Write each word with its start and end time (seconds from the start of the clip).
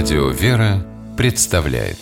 Радио 0.00 0.28
«Вера» 0.28 0.80
представляет 1.16 1.98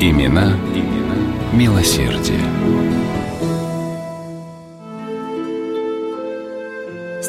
Имена, 0.00 0.58
имена 0.74 1.52
милосердие. 1.52 2.40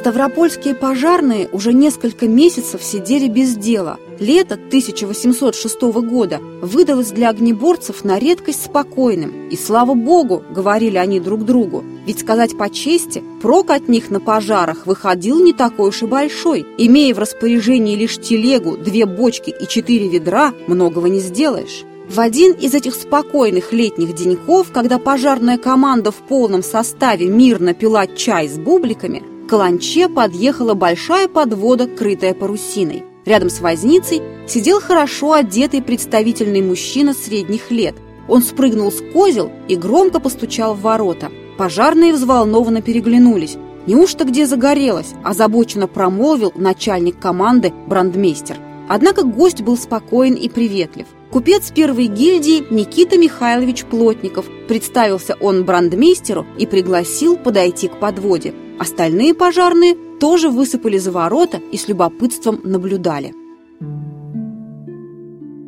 Ставропольские 0.08 0.74
пожарные 0.74 1.50
уже 1.52 1.74
несколько 1.74 2.30
месяцев 2.30 2.82
сидели 2.82 3.28
без 3.28 3.58
дела. 3.58 3.98
Лето 4.22 4.54
1806 4.54 5.82
года 5.82 6.40
выдалось 6.62 7.12
для 7.12 7.28
огнеборцев 7.28 8.06
на 8.06 8.18
редкость 8.18 8.64
спокойным. 8.64 9.50
И 9.50 9.58
слава 9.58 9.96
богу, 9.96 10.46
говорили 10.50 10.96
они 10.96 11.20
друг 11.20 11.44
другу, 11.44 11.84
ведь 12.06 12.22
сказать 12.22 12.58
по 12.58 12.70
чести, 12.70 13.22
прок 13.42 13.70
от 13.70 13.90
них 13.90 14.10
на 14.10 14.22
пожарах 14.22 14.86
выходил 14.86 15.44
не 15.44 15.52
такой 15.52 15.90
уж 15.90 16.02
и 16.04 16.06
большой. 16.06 16.66
Имея 16.78 17.14
в 17.14 17.20
распоряжении 17.20 17.98
лишь 17.98 18.18
телегу, 18.18 18.78
две 18.78 19.06
бочки 19.06 19.50
и 19.50 19.68
четыре 19.68 20.08
ведра, 20.08 20.54
многого 20.68 21.10
не 21.10 21.20
сделаешь. 21.20 21.84
В 22.08 22.22
один 22.22 22.54
из 22.54 22.74
этих 22.74 22.96
спокойных 22.96 23.74
летних 23.74 24.16
деньков, 24.16 24.68
когда 24.72 25.00
пожарная 25.00 25.58
команда 25.58 26.12
в 26.12 26.26
полном 26.30 26.64
составе 26.64 27.28
мирно 27.28 27.74
пила 27.74 28.08
чай 28.08 28.48
с 28.48 28.58
бубликами, 28.58 29.22
к 29.48 29.50
Каланче 29.50 30.10
подъехала 30.10 30.74
большая 30.74 31.30
подвода, 31.30 31.88
крытая 31.88 32.34
парусиной. 32.34 33.06
Рядом 33.26 33.50
с 33.50 33.62
возницей 33.62 34.22
сидел 34.46 34.82
хорошо 34.82 35.32
одетый 35.32 35.82
представительный 35.82 36.62
мужчина 36.62 37.14
средних 37.14 37.72
лет. 37.72 37.96
Он 38.28 38.42
спрыгнул 38.42 38.92
с 38.92 39.02
козел 39.14 39.50
и 39.70 39.78
громко 39.78 40.20
постучал 40.20 40.74
в 40.74 40.82
ворота. 40.82 41.32
Пожарные 41.58 42.12
взволнованно 42.12 42.82
переглянулись. 42.82 43.56
Неужто 43.86 44.26
где 44.26 44.46
загорелось? 44.46 45.14
Озабоченно 45.24 45.88
промолвил 45.88 46.52
начальник 46.54 47.18
команды 47.18 47.72
брандмейстер. 47.88 48.58
Однако 48.90 49.24
гость 49.24 49.62
был 49.62 49.78
спокоен 49.78 50.34
и 50.34 50.50
приветлив. 50.50 51.08
Купец 51.32 51.72
первой 51.72 52.08
гильдии 52.08 52.66
Никита 52.70 53.18
Михайлович 53.18 53.86
Плотников. 53.86 54.46
Представился 54.68 55.38
он 55.40 55.64
брандмейстеру 55.64 56.46
и 56.60 56.66
пригласил 56.66 57.38
подойти 57.38 57.88
к 57.88 57.98
подводе. 57.98 58.54
Остальные 58.80 59.34
пожарные 59.34 59.96
тоже 60.20 60.50
высыпали 60.50 60.98
за 60.98 61.12
ворота 61.12 61.60
и 61.72 61.78
с 61.78 61.88
любопытством 61.88 62.62
наблюдали. 62.64 63.34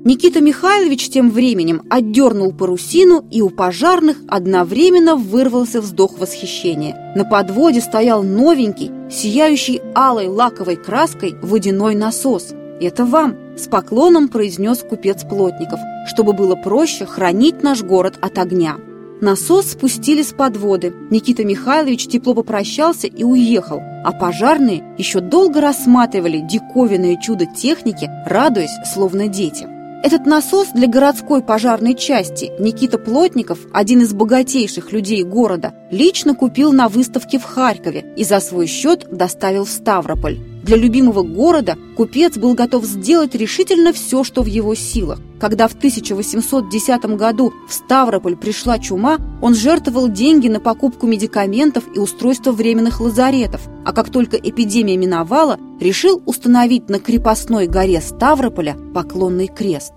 Никита 0.05 0.39
Михайлович 0.41 1.09
тем 1.09 1.29
временем 1.29 1.81
отдернул 1.89 2.53
парусину, 2.53 3.25
и 3.29 3.41
у 3.41 3.49
пожарных 3.49 4.17
одновременно 4.27 5.15
вырвался 5.15 5.81
вздох 5.81 6.17
восхищения. 6.17 7.13
На 7.15 7.25
подводе 7.25 7.81
стоял 7.81 8.23
новенький, 8.23 8.91
сияющий 9.11 9.81
алой 9.93 10.27
лаковой 10.27 10.77
краской 10.77 11.35
водяной 11.41 11.95
насос. 11.95 12.53
«Это 12.79 13.05
вам!»– 13.05 13.35
с 13.57 13.67
поклоном 13.67 14.29
произнес 14.29 14.79
купец 14.79 15.23
Плотников, 15.23 15.79
чтобы 16.07 16.31
было 16.31 16.55
проще 16.55 17.05
хранить 17.05 17.61
наш 17.61 17.83
город 17.83 18.17
от 18.21 18.37
огня. 18.39 18.77
Насос 19.21 19.71
спустили 19.71 20.21
с 20.21 20.31
подводы. 20.31 20.93
Никита 21.09 21.43
Михайлович 21.43 22.07
тепло 22.07 22.33
попрощался 22.33 23.07
и 23.07 23.23
уехал, 23.23 23.81
а 24.05 24.13
пожарные 24.13 24.95
еще 24.97 25.19
долго 25.19 25.59
рассматривали 25.59 26.39
диковинное 26.39 27.17
чудо 27.17 27.45
техники, 27.45 28.09
радуясь, 28.25 28.71
словно 28.93 29.27
дети. 29.27 29.67
Этот 30.01 30.25
насос 30.25 30.69
для 30.73 30.87
городской 30.87 31.41
пожарной 31.41 31.93
части 31.93 32.51
Никита 32.57 32.97
Плотников, 32.97 33.59
один 33.73 33.99
из 33.99 34.13
богатейших 34.13 34.93
людей 34.93 35.23
города, 35.23 35.73
лично 35.91 36.33
купил 36.33 36.71
на 36.71 36.87
выставке 36.87 37.37
в 37.37 37.43
Харькове 37.43 38.13
и 38.15 38.23
за 38.23 38.39
свой 38.39 38.67
счет 38.67 39.07
доставил 39.11 39.65
в 39.65 39.69
Ставрополь. 39.69 40.39
Для 40.63 40.77
любимого 40.77 41.23
города 41.23 41.77
купец 41.95 42.37
был 42.37 42.53
готов 42.53 42.85
сделать 42.85 43.33
решительно 43.35 43.93
все, 43.93 44.23
что 44.23 44.43
в 44.43 44.45
его 44.45 44.75
силах. 44.75 45.19
Когда 45.39 45.67
в 45.67 45.73
1810 45.73 47.05
году 47.15 47.53
в 47.67 47.73
Ставрополь 47.73 48.35
пришла 48.35 48.77
чума, 48.77 49.17
он 49.41 49.55
жертвовал 49.55 50.09
деньги 50.09 50.49
на 50.49 50.59
покупку 50.59 51.07
медикаментов 51.07 51.85
и 51.95 51.99
устройство 51.99 52.51
временных 52.51 52.99
лазаретов, 52.99 53.61
а 53.85 53.93
как 53.93 54.09
только 54.09 54.35
эпидемия 54.37 54.97
миновала, 54.97 55.57
решил 55.79 56.21
установить 56.25 56.89
на 56.89 56.99
крепостной 56.99 57.67
горе 57.67 58.01
Ставрополя 58.01 58.75
поклонный 58.93 59.47
крест. 59.47 59.93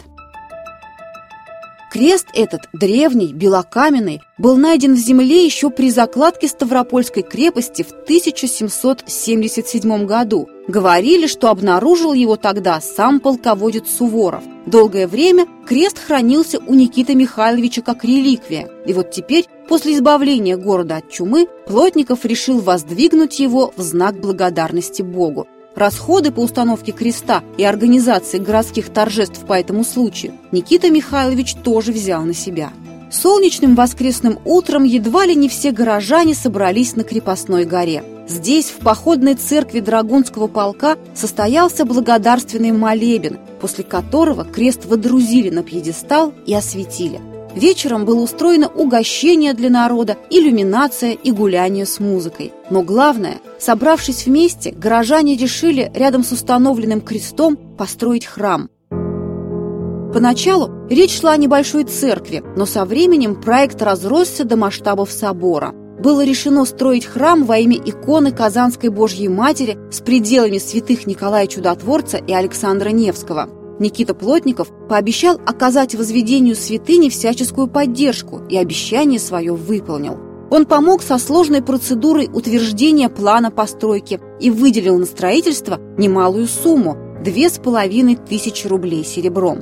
Крест 1.92 2.26
этот, 2.32 2.62
древний, 2.72 3.34
белокаменный, 3.34 4.22
был 4.38 4.56
найден 4.56 4.94
в 4.94 4.98
земле 4.98 5.44
еще 5.44 5.68
при 5.68 5.90
закладке 5.90 6.48
Ставропольской 6.48 7.22
крепости 7.22 7.82
в 7.82 7.90
1777 7.90 10.06
году. 10.06 10.48
Говорили, 10.68 11.26
что 11.26 11.50
обнаружил 11.50 12.14
его 12.14 12.36
тогда 12.36 12.80
сам 12.80 13.20
полководец 13.20 13.90
Суворов. 13.90 14.42
Долгое 14.64 15.06
время 15.06 15.46
крест 15.66 15.98
хранился 15.98 16.60
у 16.60 16.72
Никиты 16.72 17.14
Михайловича 17.14 17.82
как 17.82 18.04
реликвия. 18.04 18.70
И 18.86 18.94
вот 18.94 19.10
теперь, 19.10 19.44
после 19.68 19.94
избавления 19.94 20.56
города 20.56 20.96
от 20.96 21.10
чумы, 21.10 21.46
Плотников 21.66 22.24
решил 22.24 22.60
воздвигнуть 22.60 23.38
его 23.38 23.74
в 23.76 23.82
знак 23.82 24.18
благодарности 24.18 25.02
Богу. 25.02 25.46
Расходы 25.74 26.30
по 26.30 26.40
установке 26.40 26.92
креста 26.92 27.42
и 27.56 27.64
организации 27.64 28.38
городских 28.38 28.90
торжеств 28.90 29.44
по 29.46 29.54
этому 29.54 29.84
случаю 29.84 30.34
Никита 30.52 30.90
Михайлович 30.90 31.54
тоже 31.54 31.92
взял 31.92 32.22
на 32.22 32.34
себя. 32.34 32.72
Солнечным 33.10 33.74
воскресным 33.74 34.38
утром 34.44 34.84
едва 34.84 35.26
ли 35.26 35.34
не 35.34 35.48
все 35.48 35.70
горожане 35.70 36.34
собрались 36.34 36.96
на 36.96 37.04
крепостной 37.04 37.64
горе. 37.64 38.04
Здесь, 38.28 38.66
в 38.66 38.78
походной 38.78 39.34
церкви 39.34 39.80
Драгунского 39.80 40.46
полка, 40.46 40.96
состоялся 41.14 41.84
благодарственный 41.84 42.72
молебен, 42.72 43.38
после 43.60 43.84
которого 43.84 44.44
крест 44.44 44.86
водрузили 44.86 45.50
на 45.50 45.62
пьедестал 45.62 46.32
и 46.46 46.54
осветили– 46.54 47.20
Вечером 47.54 48.06
было 48.06 48.20
устроено 48.22 48.68
угощение 48.68 49.52
для 49.52 49.68
народа, 49.68 50.16
иллюминация 50.30 51.12
и 51.12 51.30
гуляние 51.30 51.84
с 51.84 52.00
музыкой. 52.00 52.52
Но 52.70 52.82
главное, 52.82 53.40
собравшись 53.58 54.26
вместе, 54.26 54.72
горожане 54.72 55.36
решили 55.36 55.90
рядом 55.94 56.24
с 56.24 56.32
установленным 56.32 57.02
крестом 57.02 57.56
построить 57.76 58.24
храм. 58.24 58.70
Поначалу 60.12 60.70
речь 60.88 61.18
шла 61.20 61.32
о 61.32 61.36
небольшой 61.36 61.84
церкви, 61.84 62.42
но 62.56 62.66
со 62.66 62.84
временем 62.84 63.40
проект 63.40 63.80
разросся 63.82 64.44
до 64.44 64.56
масштабов 64.56 65.10
собора. 65.10 65.72
Было 65.72 66.24
решено 66.24 66.64
строить 66.64 67.06
храм 67.06 67.44
во 67.44 67.58
имя 67.58 67.76
иконы 67.76 68.32
Казанской 68.32 68.88
Божьей 68.88 69.28
Матери 69.28 69.78
с 69.90 70.00
пределами 70.00 70.58
святых 70.58 71.06
Николая 71.06 71.46
Чудотворца 71.46 72.16
и 72.16 72.32
Александра 72.32 72.90
Невского– 72.90 73.48
Никита 73.82 74.14
Плотников 74.14 74.68
пообещал 74.88 75.40
оказать 75.44 75.96
возведению 75.96 76.54
святыни 76.54 77.08
всяческую 77.08 77.66
поддержку 77.66 78.40
и 78.48 78.56
обещание 78.56 79.18
свое 79.18 79.52
выполнил. 79.52 80.18
Он 80.50 80.66
помог 80.66 81.02
со 81.02 81.18
сложной 81.18 81.62
процедурой 81.62 82.30
утверждения 82.32 83.08
плана 83.08 83.50
постройки 83.50 84.20
и 84.38 84.50
выделил 84.50 84.98
на 84.98 85.04
строительство 85.04 85.80
немалую 85.98 86.46
сумму– 86.46 86.96
две 87.24 87.48
с 87.48 87.58
половиной 87.58 88.16
тысячи 88.16 88.66
рублей 88.66 89.04
серебром. 89.04 89.60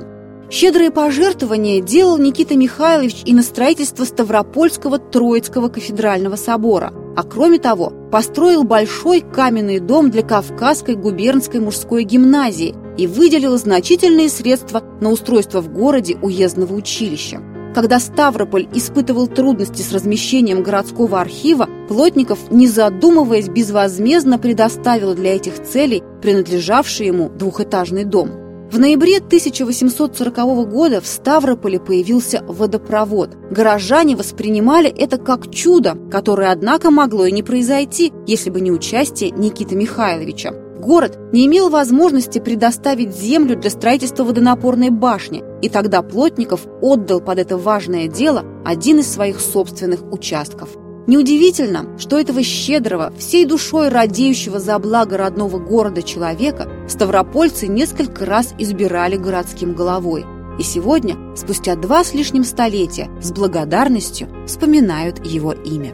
Щедрые 0.51 0.91
пожертвования 0.91 1.81
делал 1.81 2.17
Никита 2.17 2.55
Михайлович 2.57 3.21
и 3.25 3.33
на 3.33 3.41
строительство 3.41 4.03
Ставропольского 4.03 4.99
Троицкого 4.99 5.69
кафедрального 5.69 6.35
собора, 6.35 6.93
а 7.15 7.23
кроме 7.23 7.57
того 7.57 7.93
построил 8.11 8.65
большой 8.65 9.21
каменный 9.21 9.79
дом 9.79 10.11
для 10.11 10.23
Кавказской 10.23 10.95
губернской 10.95 11.61
мужской 11.61 12.03
гимназии 12.03 12.75
и 12.97 13.07
выделил 13.07 13.57
значительные 13.57 14.29
средства 14.29 14.83
на 15.01 15.09
устройство 15.09 15.61
в 15.61 15.71
городе 15.71 16.17
уездного 16.21 16.73
училища. 16.73 17.41
Когда 17.73 17.99
Ставрополь 17.99 18.67
испытывал 18.73 19.27
трудности 19.27 19.81
с 19.81 19.93
размещением 19.93 20.61
городского 20.61 21.21
архива, 21.21 21.69
Плотников, 21.87 22.39
не 22.51 22.67
задумываясь, 22.67 23.47
безвозмездно 23.47 24.37
предоставил 24.39 25.13
для 25.13 25.35
этих 25.35 25.63
целей 25.63 26.03
принадлежавший 26.21 27.07
ему 27.07 27.29
двухэтажный 27.29 28.03
дом. 28.03 28.31
В 28.71 28.79
ноябре 28.79 29.17
1840 29.17 30.69
года 30.69 31.01
в 31.01 31.07
Ставрополе 31.07 31.77
появился 31.77 32.41
водопровод. 32.47 33.35
Горожане 33.51 34.15
воспринимали 34.15 34.89
это 34.89 35.17
как 35.17 35.51
чудо, 35.51 35.97
которое, 36.09 36.51
однако, 36.51 36.89
могло 36.89 37.25
и 37.25 37.33
не 37.33 37.43
произойти, 37.43 38.13
если 38.27 38.49
бы 38.49 38.61
не 38.61 38.71
участие 38.71 39.31
Никиты 39.31 39.75
Михайловича. 39.75 40.53
Город 40.81 41.19
не 41.31 41.45
имел 41.45 41.69
возможности 41.69 42.39
предоставить 42.39 43.15
землю 43.15 43.55
для 43.55 43.69
строительства 43.69 44.23
водонапорной 44.23 44.89
башни, 44.89 45.43
и 45.61 45.69
тогда 45.69 46.01
Плотников 46.01 46.61
отдал 46.81 47.21
под 47.21 47.37
это 47.37 47.55
важное 47.55 48.07
дело 48.07 48.43
один 48.65 48.97
из 48.97 49.13
своих 49.13 49.39
собственных 49.39 50.01
участков. 50.11 50.69
Неудивительно, 51.05 51.99
что 51.99 52.19
этого 52.19 52.41
щедрого, 52.41 53.13
всей 53.15 53.45
душой 53.45 53.89
радеющего 53.89 54.59
за 54.59 54.79
благо 54.79 55.17
родного 55.17 55.59
города 55.59 56.01
человека 56.01 56.67
ставропольцы 56.87 57.67
несколько 57.67 58.25
раз 58.25 58.55
избирали 58.57 59.17
городским 59.17 59.75
головой. 59.75 60.25
И 60.57 60.63
сегодня, 60.63 61.15
спустя 61.35 61.75
два 61.75 62.03
с 62.03 62.15
лишним 62.15 62.43
столетия, 62.43 63.07
с 63.21 63.31
благодарностью 63.31 64.29
вспоминают 64.47 65.23
его 65.23 65.51
имя. 65.53 65.93